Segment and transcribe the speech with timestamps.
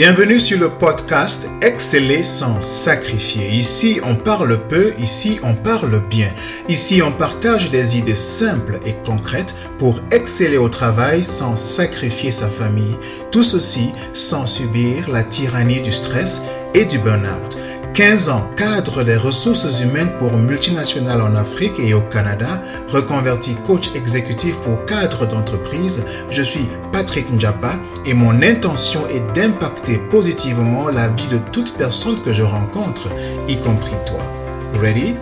[0.00, 3.50] Bienvenue sur le podcast Exceller sans sacrifier.
[3.50, 6.30] Ici, on parle peu, ici, on parle bien.
[6.70, 12.48] Ici, on partage des idées simples et concrètes pour exceller au travail sans sacrifier sa
[12.48, 12.96] famille.
[13.30, 17.58] Tout ceci sans subir la tyrannie du stress et du burn-out.
[17.94, 23.90] 15 ans cadre des ressources humaines pour multinationales en Afrique et au Canada, reconverti coach
[23.94, 27.72] exécutif pour cadres d'entreprise, je suis Patrick Njapa
[28.06, 33.08] et mon intention est d'impacter positivement la vie de toute personne que je rencontre,
[33.48, 34.80] y compris toi.
[34.80, 35.16] Ready?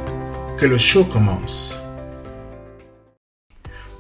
[0.58, 1.87] Que le show commence.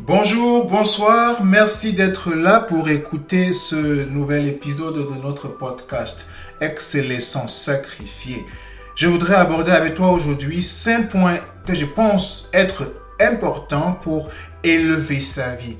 [0.08, 6.26] Bonjour, bonsoir, merci d'être là pour écouter ce nouvel épisode de notre podcast
[6.62, 8.46] Exceller sans sacrifier.
[8.94, 12.90] Je voudrais aborder avec toi aujourd'hui cinq points que je pense être
[13.20, 14.30] importants pour
[14.64, 15.76] élever sa vie.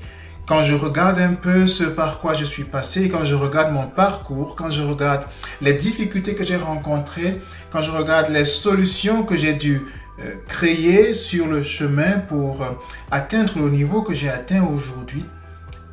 [0.47, 3.87] Quand je regarde un peu ce par quoi je suis passé, quand je regarde mon
[3.87, 5.23] parcours, quand je regarde
[5.59, 9.87] les difficultés que j'ai rencontrées, quand je regarde les solutions que j'ai dû
[10.21, 12.71] euh, créer sur le chemin pour euh,
[13.09, 15.23] atteindre le niveau que j'ai atteint aujourd'hui,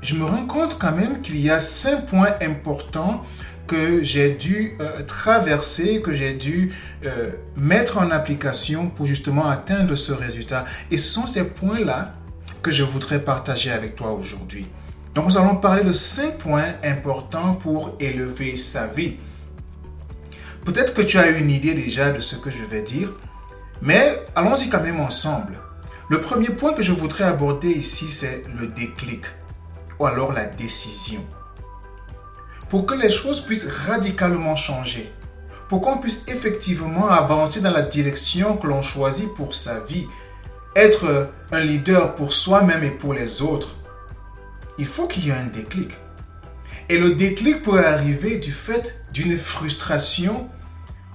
[0.02, 3.24] je me rends compte quand même qu'il y a cinq points importants
[3.68, 6.72] que j'ai dû euh, traverser, que j'ai dû
[7.56, 10.64] mettre en application pour justement atteindre ce résultat.
[10.90, 12.14] Et ce sont ces points-là
[12.62, 14.66] que je voudrais partager avec toi aujourd'hui.
[15.14, 19.16] Donc nous allons parler de cinq points importants pour élever sa vie.
[20.64, 23.12] Peut-être que tu as une idée déjà de ce que je vais dire,
[23.82, 25.54] mais allons-y quand même ensemble.
[26.08, 29.22] Le premier point que je voudrais aborder ici, c'est le déclic
[29.98, 31.24] ou alors la décision.
[32.68, 35.12] Pour que les choses puissent radicalement changer,
[35.68, 40.06] pour qu'on puisse effectivement avancer dans la direction que l'on choisit pour sa vie,
[40.74, 43.76] être un leader pour soi-même et pour les autres,
[44.78, 45.90] il faut qu'il y ait un déclic.
[46.88, 50.48] Et le déclic peut arriver du fait d'une frustration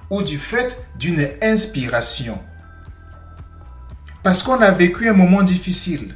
[0.09, 2.37] ou du fait d'une inspiration.
[4.23, 6.15] Parce qu'on a vécu un moment difficile.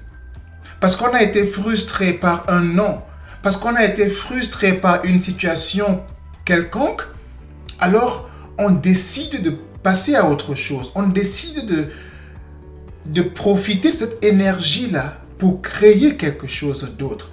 [0.80, 3.02] Parce qu'on a été frustré par un non.
[3.42, 6.04] Parce qu'on a été frustré par une situation
[6.44, 7.04] quelconque.
[7.80, 9.52] Alors, on décide de
[9.82, 10.92] passer à autre chose.
[10.96, 11.88] On décide de,
[13.08, 17.32] de profiter de cette énergie-là pour créer quelque chose d'autre.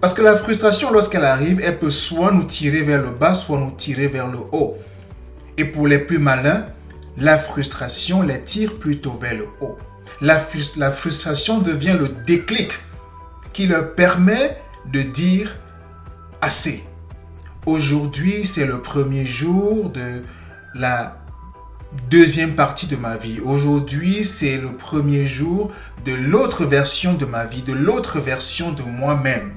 [0.00, 3.58] Parce que la frustration, lorsqu'elle arrive, elle peut soit nous tirer vers le bas, soit
[3.58, 4.76] nous tirer vers le haut.
[5.56, 6.66] Et pour les plus malins,
[7.16, 9.78] la frustration les tire plutôt vers le haut.
[10.20, 12.72] La, frustration devient le déclic
[13.52, 14.58] qui leur permet
[14.92, 15.56] de dire
[16.40, 16.84] assez.
[17.66, 20.22] Aujourd'hui, c'est le premier jour de
[20.74, 21.16] la
[22.10, 23.40] deuxième partie de ma vie.
[23.40, 25.72] Aujourd'hui, c'est le premier jour
[26.04, 29.52] de l'autre version de ma vie, de l'autre version de moi-même.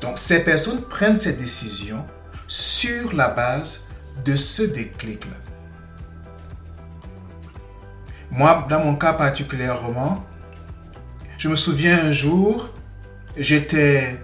[0.00, 2.04] Donc, ces personnes prennent ces décisions
[2.46, 3.86] sur la base
[4.24, 5.49] de ce déclic-là.
[8.30, 10.24] Moi, dans mon cas particulièrement,
[11.38, 12.68] je me souviens un jour,
[13.36, 14.20] j'étais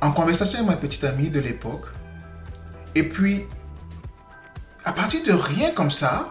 [0.00, 1.86] en conversation avec ma petite amie de l'époque.
[2.94, 3.44] Et puis,
[4.84, 6.28] à partir de rien comme ça,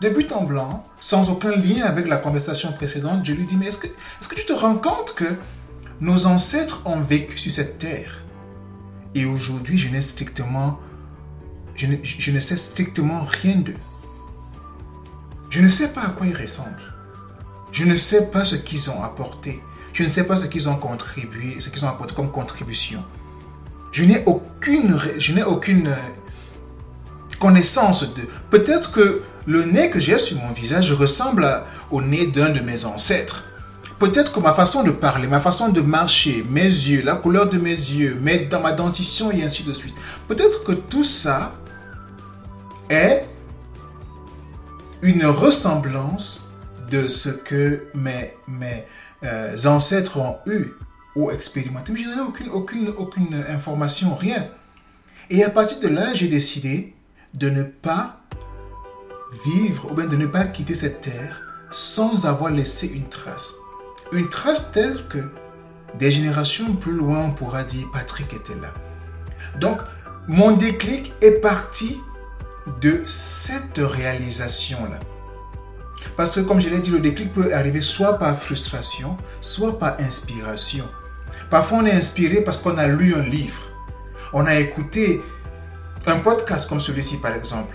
[0.00, 3.66] de but en blanc, sans aucun lien avec la conversation précédente, je lui dis, mais
[3.66, 5.36] est-ce que, est que tu te rends compte que
[6.00, 8.22] nos ancêtres ont vécu sur cette terre?
[9.14, 9.88] Et aujourd'hui, je
[11.74, 13.74] je ne sais strictement rien d'eux.
[15.50, 16.92] Je ne sais pas à quoi ils ressemblent.
[17.72, 19.62] Je ne sais pas ce qu'ils ont apporté.
[19.92, 23.02] Je ne sais pas ce qu'ils ont contribué, ce qu'ils ont apporté comme contribution.
[23.92, 28.22] Je n'ai aucune, je n'ai aucune euh, connaissance de.
[28.50, 32.84] Peut-être que le nez que j'ai sur mon visage ressemble au nez d'un de mes
[32.84, 33.44] ancêtres.
[33.98, 37.58] Peut-être que ma façon de parler, ma façon de marcher, mes yeux, la couleur de
[37.58, 39.94] mes yeux, mes, dans ma dentition et ainsi de suite.
[40.28, 41.52] Peut-être que tout ça
[42.88, 43.24] est
[45.02, 46.48] une ressemblance
[46.90, 48.84] de ce que mes, mes
[49.24, 50.72] euh, ancêtres ont eu
[51.14, 51.92] ou expérimenté.
[51.92, 54.48] Mais je n'avais aucune, aucune, aucune information, rien.
[55.30, 56.94] Et à partir de là, j'ai décidé
[57.34, 58.20] de ne pas
[59.44, 63.54] vivre ou bien de ne pas quitter cette terre sans avoir laissé une trace.
[64.12, 65.18] Une trace telle que
[65.98, 68.72] des générations plus loin, on pourra dire Patrick était là.
[69.60, 69.80] Donc,
[70.28, 71.98] mon déclic est parti
[72.80, 74.98] de cette réalisation-là.
[76.16, 79.96] Parce que comme je l'ai dit, le déclic peut arriver soit par frustration, soit par
[80.00, 80.84] inspiration.
[81.50, 83.62] Parfois on est inspiré parce qu'on a lu un livre.
[84.32, 85.22] On a écouté
[86.06, 87.74] un podcast comme celui-ci par exemple.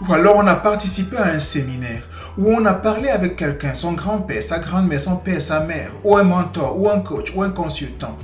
[0.00, 2.06] Ou alors on a participé à un séminaire
[2.36, 6.16] où on a parlé avec quelqu'un, son grand-père, sa grand-mère, son père, sa mère, ou
[6.16, 8.18] un mentor, ou un coach, ou un consultant.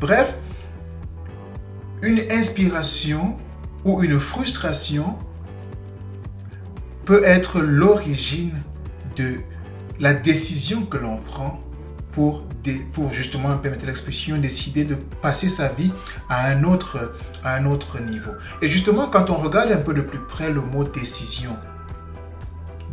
[0.00, 0.34] Bref,
[2.02, 3.36] une inspiration
[3.84, 5.16] ou une frustration
[7.04, 8.52] peut être l'origine
[9.16, 9.40] de
[9.98, 11.60] la décision que l'on prend
[12.12, 12.44] pour,
[12.92, 15.92] pour justement, permettre l'expression, décider de passer sa vie
[16.28, 18.32] à un, autre, à un autre niveau.
[18.60, 21.56] Et justement, quand on regarde un peu de plus près le mot décision,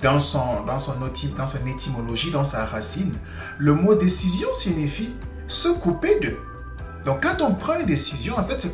[0.02, 0.94] dans son, dans son,
[1.38, 3.12] dans son étymologie, dans sa racine,
[3.58, 5.10] le mot décision signifie
[5.48, 6.38] se couper de.
[7.04, 8.72] Donc quand on prend une décision, en fait, c'est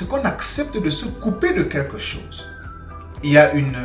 [0.00, 2.46] qu'on qu'on accepte de se couper de quelque chose.
[3.22, 3.78] Il y a une,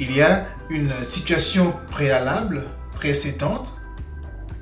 [0.00, 3.72] il y a une situation préalable, précédente,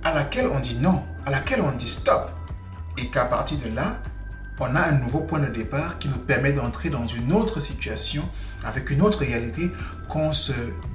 [0.05, 2.31] à laquelle on dit non, à laquelle on dit stop.
[2.99, 3.97] Et qu'à partir de là,
[4.61, 8.23] on a un nouveau point de départ qui nous permet d'entrer dans une autre situation,
[8.65, 9.71] avec une autre réalité
[10.09, 10.53] qu'on se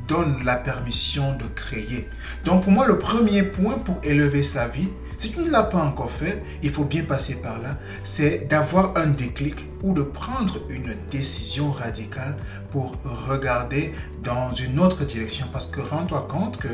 [0.08, 2.08] donne la permission de créer.
[2.44, 5.84] Donc pour moi, le premier point pour élever sa vie, si tu ne l'as pas
[5.84, 10.60] encore fait, il faut bien passer par là, c'est d'avoir un déclic ou de prendre
[10.70, 12.38] une décision radicale
[12.72, 12.96] pour
[13.28, 15.48] regarder dans une autre direction.
[15.54, 16.70] Parce que rends-toi compte que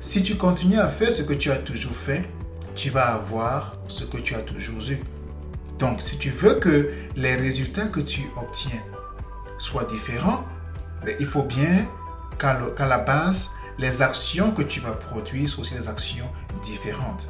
[0.00, 2.28] si tu continues à faire ce que tu as toujours fait,
[2.74, 5.00] tu vas avoir ce que tu as toujours eu.
[5.78, 8.80] Donc, si tu veux que les résultats que tu obtiens
[9.58, 10.44] soient différents,
[11.04, 11.86] ben, il faut bien
[12.38, 16.28] qu'à la base, les actions que tu vas produire soient aussi des actions
[16.62, 17.26] différentes.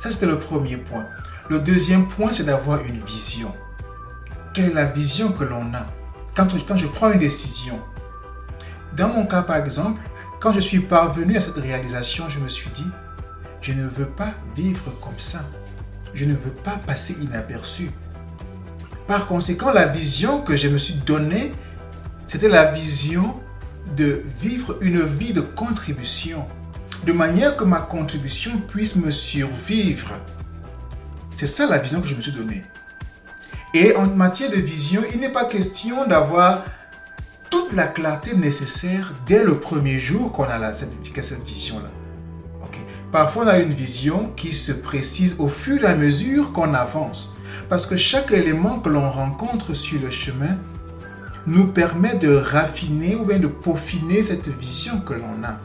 [0.00, 1.06] Ça, c'était le premier point.
[1.50, 3.54] Le deuxième point, c'est d'avoir une vision.
[4.54, 5.86] Quelle est la vision que l'on a?
[6.34, 7.78] Quand, quand je prends une décision
[8.96, 10.00] Dans mon cas, par exemple,
[10.40, 12.86] quand je suis parvenu à cette réalisation, je me suis dit,
[13.60, 15.40] je ne veux pas vivre comme ça.
[16.14, 17.90] Je ne veux pas passer inaperçu.
[19.06, 21.50] Par conséquent, la vision que je me suis donnée,
[22.26, 23.34] c'était la vision
[23.96, 26.46] de vivre une vie de contribution,
[27.04, 30.12] de manière que ma contribution puisse me survivre.
[31.36, 32.62] C'est ça la vision que je me suis donnée.
[33.72, 36.64] Et en matière de vision, il n'est pas question d'avoir
[37.48, 40.92] toute la clarté nécessaire dès le premier jour qu'on a la, cette,
[41.22, 41.88] cette vision-là.
[43.12, 47.36] Parfois, on a une vision qui se précise au fur et à mesure qu'on avance.
[47.68, 50.56] Parce que chaque élément que l'on rencontre sur le chemin
[51.46, 55.58] nous permet de raffiner ou bien de peaufiner cette vision que l'on a.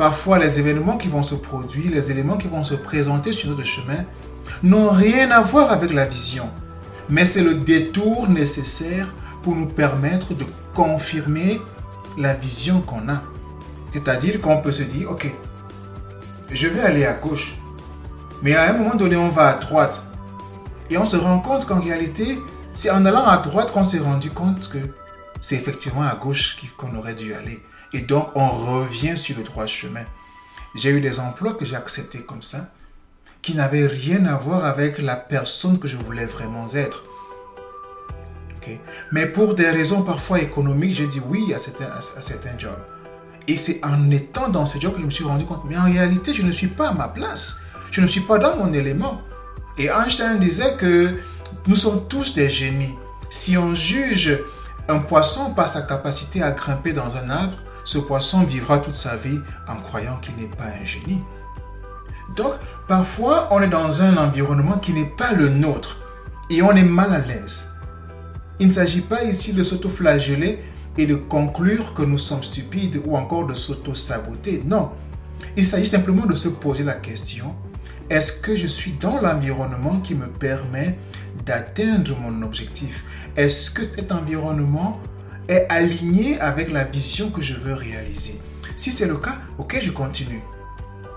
[0.00, 3.66] Parfois, les événements qui vont se produire, les éléments qui vont se présenter sur notre
[3.66, 4.06] chemin
[4.62, 6.48] n'ont rien à voir avec la vision.
[7.10, 9.12] Mais c'est le détour nécessaire
[9.42, 11.60] pour nous permettre de confirmer
[12.16, 13.20] la vision qu'on a.
[13.92, 15.30] C'est-à-dire qu'on peut se dire, ok,
[16.50, 17.58] je vais aller à gauche.
[18.40, 20.02] Mais à un moment donné, on va à droite.
[20.88, 22.38] Et on se rend compte qu'en réalité,
[22.72, 24.78] c'est en allant à droite qu'on s'est rendu compte que
[25.42, 27.62] c'est effectivement à gauche qu'on aurait dû aller.
[27.92, 30.04] Et donc, on revient sur le droit chemin.
[30.74, 32.66] J'ai eu des emplois que j'ai acceptés comme ça,
[33.42, 37.04] qui n'avaient rien à voir avec la personne que je voulais vraiment être.
[39.12, 42.78] Mais pour des raisons parfois économiques, j'ai dit oui à certains, à, certains jobs.
[43.48, 45.84] Et c'est en étant dans ce job que je me suis rendu compte, mais en
[45.84, 47.60] réalité, je ne suis pas à ma place.
[47.90, 49.20] Je ne suis pas dans mon élément.
[49.78, 51.14] Et Einstein disait que
[51.66, 52.94] nous sommes tous des génies.
[53.30, 54.38] Si on juge
[54.88, 59.16] un poisson par sa capacité à grimper dans un arbre, ce poisson vivra toute sa
[59.16, 59.38] vie
[59.68, 61.22] en croyant qu'il n'est pas un génie.
[62.36, 62.52] Donc,
[62.86, 65.96] parfois, on est dans un environnement qui n'est pas le nôtre
[66.50, 67.70] et on est mal à l'aise.
[68.58, 70.62] Il ne s'agit pas ici de s'auto-flageller
[70.98, 74.62] et de conclure que nous sommes stupides ou encore de s'auto-saboter.
[74.66, 74.90] Non.
[75.56, 77.54] Il s'agit simplement de se poser la question,
[78.10, 80.98] est-ce que je suis dans l'environnement qui me permet
[81.46, 83.04] d'atteindre mon objectif?
[83.36, 85.00] Est-ce que cet environnement
[85.50, 88.40] est aligné avec la vision que je veux réaliser
[88.76, 90.42] Si c'est le cas, ok, je continue.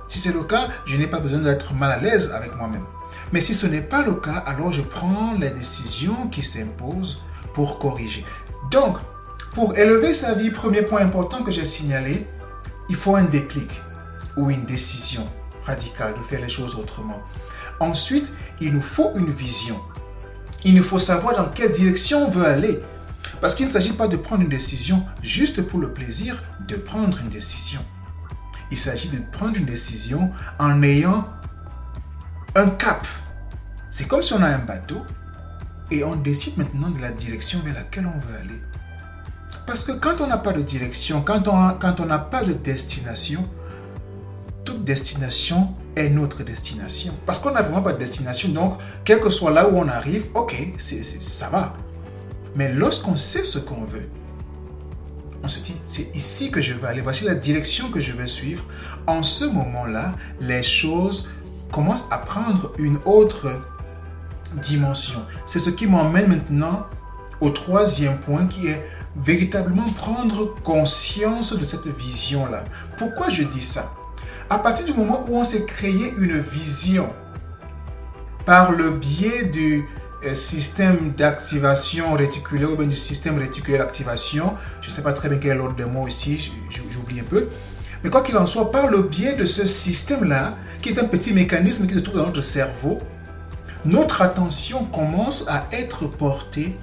[0.08, 2.86] Si c'est le cas, je n'ai pas besoin d'être mal à l'aise avec moi-même.
[3.32, 7.22] Mais si ce n'est pas le cas, alors je prends les décisions qui s'imposent
[7.54, 8.26] pour corriger.
[8.72, 8.98] Donc,
[9.54, 12.28] pour élever sa vie, premier point important que j'ai signalé,
[12.90, 13.70] il faut un déclic
[14.36, 15.24] ou une décision
[15.66, 17.22] radicale de faire les choses autrement.
[17.80, 19.80] Ensuite, il nous faut une vision.
[20.66, 22.80] Il nous faut savoir dans quelle direction on veut aller.
[23.42, 27.20] Parce qu'il ne s'agit pas de prendre une décision juste pour le plaisir de prendre
[27.20, 27.82] une décision.
[28.72, 31.28] Il s'agit de prendre une décision en ayant
[32.56, 33.06] un cap.
[33.92, 35.02] C'est comme si on a un bateau
[35.92, 38.62] et on décide maintenant de la direction vers laquelle on veut aller.
[39.68, 42.54] Parce que quand on n'a pas de direction, quand on quand on n'a pas de
[42.54, 43.48] destination,
[44.66, 47.14] toute destination est notre destination.
[47.26, 50.28] Parce qu'on n'a vraiment pas de destination, donc quel que soit là où on arrive,
[50.34, 51.76] ok, ça va.
[52.56, 54.10] Mais lorsqu'on sait ce qu'on veut,
[55.44, 58.28] on se dit, c'est ici que je veux aller, voici la direction que je vais
[58.28, 58.64] suivre.
[59.08, 61.30] En ce moment-là, les choses
[61.72, 63.50] commencent à prendre une autre
[64.62, 65.20] dimension.
[65.46, 66.86] C'est ce qui m'emmène maintenant
[67.42, 72.64] au troisième point qui est véritablement prendre conscience de cette vision-là.
[72.98, 73.94] Pourquoi je dis ça?
[74.50, 77.10] À partir du moment où on s'est créé une vision
[78.46, 79.86] par le biais du
[80.32, 85.38] système d'activation réticulée ou bien du système réticulé d'activation, je ne sais pas très bien
[85.38, 86.52] quel est l'ordre de mots ici,
[86.92, 87.50] j'oublie un peu.
[88.04, 91.34] Mais quoi qu'il en soit, par le biais de ce système-là, qui est un petit
[91.34, 92.98] mécanisme qui se trouve dans notre cerveau,
[93.86, 96.76] notre attention commence à être portée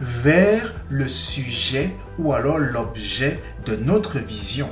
[0.00, 4.68] vers le sujet ou alors l'objet de notre vision.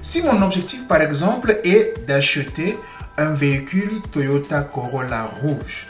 [0.00, 2.78] Si mon objectif, par exemple, est d'acheter
[3.16, 5.88] un véhicule Toyota Corolla rouge,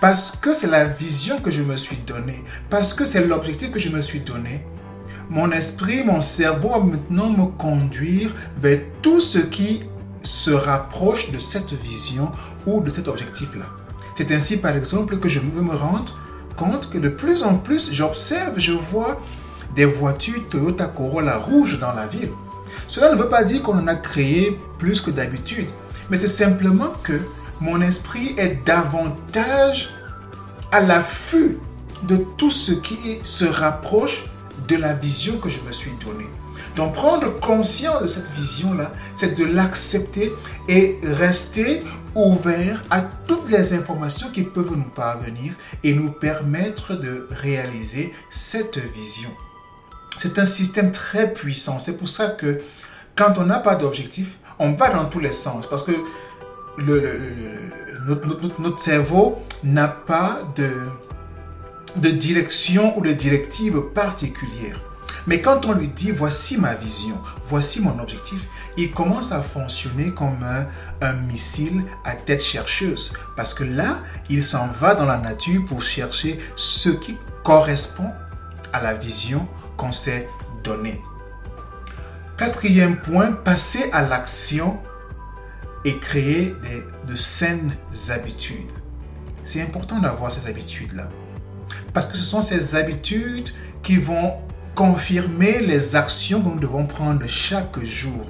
[0.00, 3.80] parce que c'est la vision que je me suis donnée, parce que c'est l'objectif que
[3.80, 4.64] je me suis donné,
[5.30, 9.82] mon esprit, mon cerveau va maintenant me conduire vers tout ce qui
[10.22, 12.30] se rapproche de cette vision
[12.66, 13.64] ou de cet objectif-là.
[14.16, 16.18] C'est ainsi, par exemple, que je veux me rendre
[16.56, 19.20] compte que de plus en plus, j'observe, je vois
[19.74, 22.30] des voitures Toyota Corolla rouges dans la ville.
[22.86, 25.66] Cela ne veut pas dire qu'on en a créé plus que d'habitude,
[26.10, 27.18] mais c'est simplement que
[27.60, 29.90] mon esprit est davantage
[30.72, 31.58] à l'affût
[32.02, 34.24] de tout ce qui se rapproche
[34.68, 36.28] de la vision que je me suis donnée.
[36.76, 40.32] Donc prendre conscience de cette vision-là, c'est de l'accepter
[40.68, 41.82] et rester
[42.14, 45.52] ouvert à toutes les informations qui peuvent nous parvenir
[45.84, 49.30] et nous permettre de réaliser cette vision.
[50.16, 51.78] C'est un système très puissant.
[51.78, 52.60] C'est pour ça que
[53.16, 55.68] quand on n'a pas d'objectif, on va dans tous les sens.
[55.68, 55.92] Parce que
[56.78, 57.18] le,
[58.06, 64.80] notre, cerveau n'a pas de, direction ou de directive particulière.
[65.26, 68.42] Mais quand on lui dit voici ma vision, voici mon objectif,
[68.76, 70.36] il commence à fonctionner comme
[71.00, 73.12] un, missile à tête chercheuse.
[73.36, 78.10] Parce que là, il s'en va dans la nature pour chercher ce qui correspond
[78.72, 80.28] à la vision qu'on s'est
[80.62, 81.00] donnée.
[82.36, 84.78] Quatrième point, passer à l'action
[85.84, 86.54] et créer
[87.06, 87.76] de saines
[88.10, 88.70] habitudes.
[89.44, 91.08] C'est important d'avoir ces habitudes-là.
[91.92, 93.50] Parce que ce sont ces habitudes
[93.82, 94.34] qui vont
[94.74, 98.26] confirmer les actions que nous devons prendre chaque jour.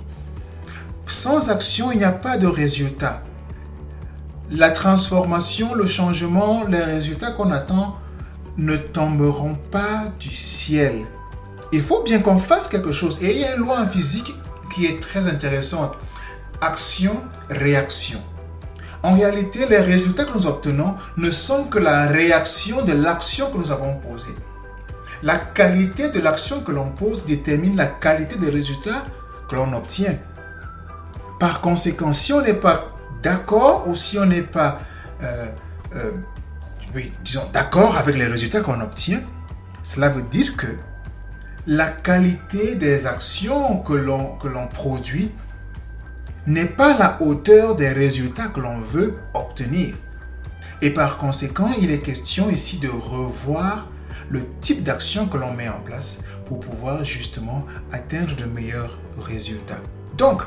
[1.06, 3.22] Sans action, il n'y a pas de résultat.
[4.50, 7.98] La transformation, le changement, les résultats qu'on attend
[8.56, 11.00] ne tomberont pas du ciel.
[11.72, 13.18] Il faut bien qu'on fasse quelque chose.
[13.22, 14.34] Et il y a une loi en physique
[14.74, 15.94] qui est très intéressante.
[16.64, 18.18] Action, réaction.
[19.02, 23.58] En réalité, les résultats que nous obtenons ne sont que la réaction de l'action que
[23.58, 24.34] nous avons posée.
[25.22, 29.02] La qualité de l'action que l'on pose détermine la qualité des résultats
[29.46, 30.16] que l'on obtient.
[31.38, 32.84] Par conséquent, si on n'est pas
[33.22, 34.78] d'accord ou si on n'est pas,
[35.22, 35.46] euh,
[35.96, 36.12] euh,
[37.22, 39.20] disons, d'accord avec les résultats qu'on obtient,
[39.82, 40.68] cela veut dire que
[41.66, 45.30] la qualité des actions que l'on produit
[46.46, 49.94] n'est pas la hauteur des résultats que l'on veut obtenir.
[50.82, 53.88] Et par conséquent, il est question ici de revoir
[54.28, 59.80] le type d'action que l'on met en place pour pouvoir justement atteindre de meilleurs résultats.
[60.16, 60.42] Donc,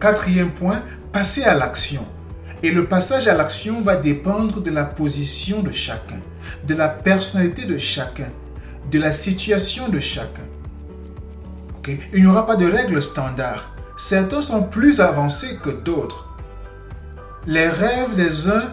[0.00, 2.04] quatrième point, passer à l'action.
[2.62, 6.20] Et le passage à l'action va dépendre de la position de chacun,
[6.66, 8.28] de la personnalité de chacun,
[8.90, 10.42] de la situation de chacun.
[12.14, 16.28] Il n'y aura pas de règles standards certains sont plus avancés que d'autres.
[17.46, 18.72] Les rêves des uns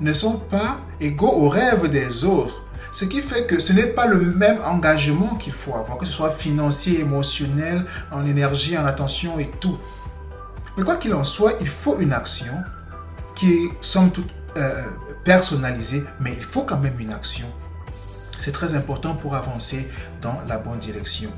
[0.00, 2.62] ne sont pas égaux aux rêves des autres.
[2.92, 6.12] Ce qui fait que ce n'est pas le même engagement qu'il faut avoir, que ce
[6.12, 9.78] soit financier, émotionnel, en énergie, en attention et tout.
[10.76, 12.54] Mais quoi qu'il en soit, il faut une action
[13.34, 14.82] qui est toute euh,
[15.24, 17.46] personnalisée, mais il faut quand même une action.
[18.38, 19.88] C'est très important pour avancer
[20.22, 21.30] dans la bonne direction.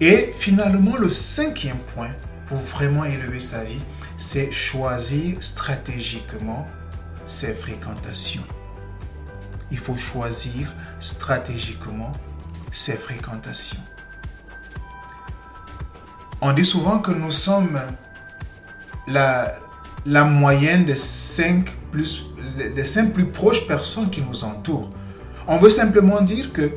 [0.00, 2.10] Et finalement, le cinquième point,
[2.46, 3.82] pour vraiment élever sa vie,
[4.16, 6.64] c'est choisir stratégiquement
[7.26, 8.44] ses fréquentations.
[9.70, 12.12] Il faut choisir stratégiquement
[12.70, 13.80] ses fréquentations.
[16.40, 17.80] On dit souvent que nous sommes
[19.08, 19.58] la,
[20.06, 22.26] moyenne des cinq, plus,
[22.56, 24.90] des cinq plus proches personnes qui nous entourent.
[25.48, 26.70] On veut simplement dire que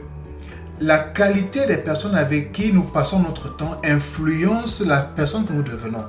[0.81, 5.63] la qualité des personnes avec qui nous passons notre temps influence la personne que nous
[5.63, 6.05] devenons.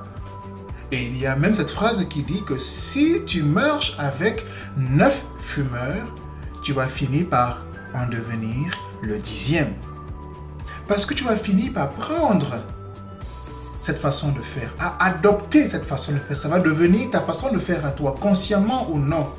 [0.91, 4.45] Et il y a même cette phrase qui dit que si tu marches avec
[4.77, 6.15] neuf fumeurs,
[6.63, 9.73] tu vas finir par en devenir le dixième.
[10.87, 12.55] Parce que tu vas finir par prendre
[13.81, 16.35] cette façon de faire, à adopter cette façon de faire.
[16.35, 19.29] Ça va devenir ta façon de faire à toi, consciemment ou non.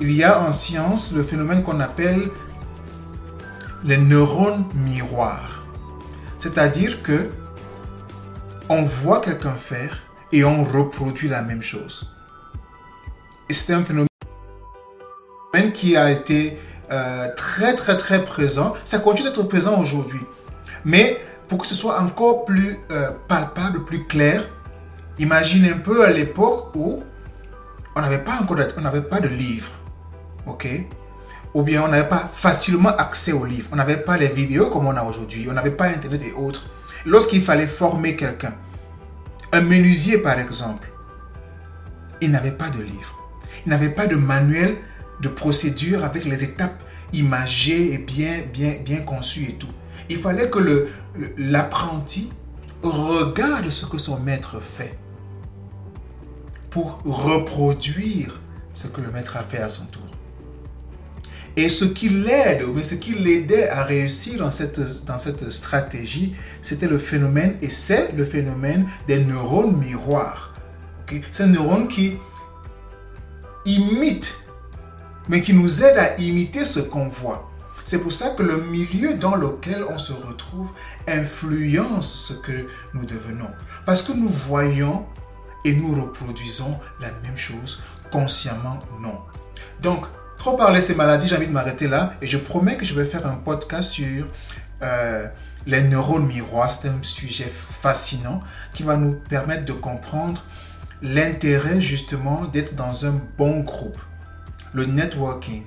[0.00, 2.30] il y a en science le phénomène qu'on appelle
[3.84, 5.62] les neurones miroirs.
[6.38, 7.28] C'est-à-dire que
[8.68, 12.14] on voit quelqu'un faire et on reproduit la même chose.
[13.48, 14.08] C'est un phénomène
[15.72, 16.58] qui a été
[16.90, 18.74] euh, très très très présent.
[18.84, 20.20] Ça continue d'être présent aujourd'hui.
[20.84, 21.18] Mais
[21.48, 24.46] pour que ce soit encore plus euh, palpable, plus clair,
[25.18, 27.02] imagine un peu à l'époque où
[27.96, 29.72] on n'avait pas encore on n'avait pas de livres.
[30.46, 30.68] OK?
[31.54, 33.68] Ou bien on n'avait pas facilement accès aux livres.
[33.72, 35.46] On n'avait pas les vidéos comme on a aujourd'hui.
[35.50, 36.66] On n'avait pas Internet et autres.
[37.06, 38.54] Lorsqu'il fallait former quelqu'un,
[39.52, 40.90] un menuisier par exemple,
[42.20, 43.18] il n'avait pas de livre.
[43.64, 44.76] Il n'avait pas de manuel
[45.20, 49.70] de procédure avec les étapes imagées et bien, bien, bien conçues et tout.
[50.08, 50.86] Il fallait que
[51.36, 52.28] l'apprenti
[52.82, 54.96] regarde ce que son maître fait
[56.70, 58.40] pour reproduire
[58.74, 60.07] ce que le maître a fait à son tour.
[61.58, 66.36] Et ce qui l'aide, mais ce qui l'aidait à réussir dans cette, dans cette stratégie,
[66.62, 70.52] c'était le phénomène, et c'est le phénomène des neurones miroirs.
[71.02, 71.20] Okay?
[71.32, 72.16] C'est un neurone qui
[73.64, 74.38] imite,
[75.28, 77.50] mais qui nous aide à imiter ce qu'on voit.
[77.82, 80.70] C'est pour ça que le milieu dans lequel on se retrouve
[81.08, 83.50] influence ce que nous devenons.
[83.84, 85.06] Parce que nous voyons
[85.64, 89.18] et nous reproduisons la même chose, consciemment ou non.
[89.82, 90.06] Donc,
[90.38, 93.04] trop parler ces maladies, j'ai envie de m'arrêter là et je promets que je vais
[93.04, 94.26] faire un podcast sur
[94.82, 95.26] euh,
[95.66, 96.70] les neurones miroirs.
[96.70, 98.40] C'est un sujet fascinant
[98.72, 100.42] qui va nous permettre de comprendre
[101.02, 104.00] l'intérêt justement d'être dans un bon groupe,
[104.72, 105.64] le networking,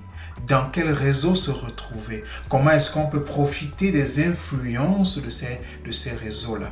[0.48, 5.92] dans quel réseau se retrouver, comment est-ce qu'on peut profiter des influences de ces, de
[5.92, 6.72] ces réseaux-là?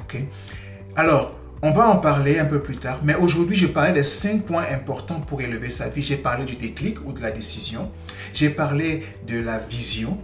[0.00, 0.22] Ok?
[0.96, 4.44] Alors, on va en parler un peu plus tard, mais aujourd'hui, je parlais des cinq
[4.44, 6.02] points importants pour élever sa vie.
[6.02, 7.90] J'ai parlé du déclic ou de la décision.
[8.32, 10.18] J'ai parlé de la vision.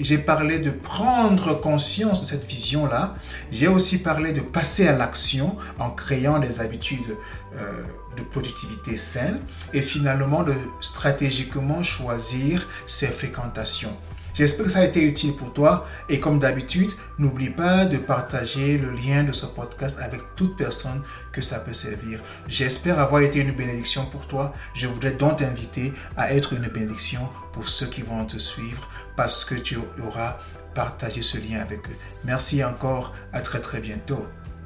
[0.00, 3.14] J'ai parlé de prendre conscience de cette vision-là.
[3.52, 7.16] J'ai aussi parlé de passer à l'action en créant des habitudes
[7.56, 7.82] euh,
[8.16, 9.38] de productivité saine
[9.74, 13.94] et finalement de stratégiquement choisir ses fréquentations.
[14.40, 18.78] J'espère que ça a été utile pour toi et comme d'habitude, n'oublie pas de partager
[18.78, 22.20] le lien de ce podcast avec toute personne que ça peut servir.
[22.48, 24.54] J'espère avoir été une bénédiction pour toi.
[24.72, 27.20] Je voudrais donc t'inviter à être une bénédiction
[27.52, 30.38] pour ceux qui vont te suivre parce que tu auras
[30.74, 31.96] partagé ce lien avec eux.
[32.24, 34.24] Merci encore, à très très bientôt.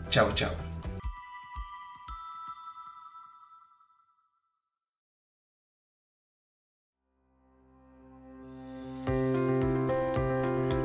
[0.08, 0.73] Ciao ciao.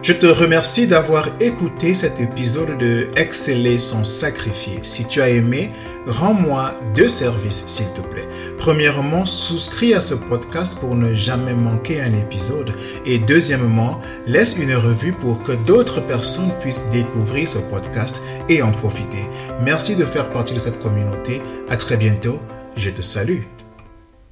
[0.10, 4.80] Je te remercie d'avoir écouté cet épisode de Exceller son sacrifié.
[4.82, 5.70] Si tu as aimé,
[6.08, 8.28] rends-moi deux services, s'il te plaît.
[8.58, 12.72] Premièrement, souscris à ce podcast pour ne jamais manquer un épisode.
[13.06, 18.20] Et deuxièmement, laisse une revue pour que d'autres personnes puissent découvrir ce podcast
[18.50, 19.30] et en profiter.
[19.62, 21.40] Merci de faire partie de cette communauté.
[21.70, 22.40] À très bientôt.
[22.76, 23.42] Je te salue.